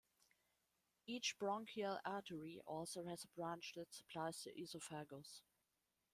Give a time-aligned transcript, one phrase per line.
[1.05, 5.43] Each bronchial artery also has a branch that supplies the esophagus.